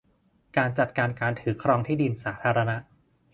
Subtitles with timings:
[0.57, 2.77] การจัดการการถือครองที่ดินสาธารณะ